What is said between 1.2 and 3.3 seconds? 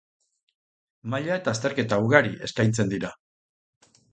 eta azterketa ugari eskaintzen dira.